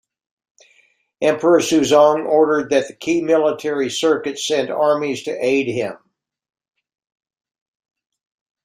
[1.21, 5.93] Emperor Suzong ordered that the key military circuits send armies to aid him.